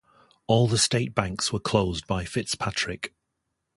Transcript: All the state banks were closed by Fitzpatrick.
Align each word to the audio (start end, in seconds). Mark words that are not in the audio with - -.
All 0.47 0.67
the 0.67 0.79
state 0.79 1.13
banks 1.13 1.53
were 1.53 1.59
closed 1.59 2.07
by 2.07 2.25
Fitzpatrick. 2.25 3.13